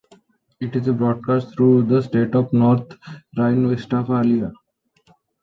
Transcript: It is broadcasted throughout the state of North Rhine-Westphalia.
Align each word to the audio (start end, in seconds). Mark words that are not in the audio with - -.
It 0.59 0.75
is 0.75 0.87
broadcasted 0.89 1.53
throughout 1.53 1.87
the 1.89 2.01
state 2.01 2.33
of 2.33 2.51
North 2.53 2.97
Rhine-Westphalia. 3.37 4.51